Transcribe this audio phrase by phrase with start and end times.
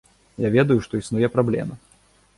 [0.45, 1.81] Я ведаю, што існуе праблема.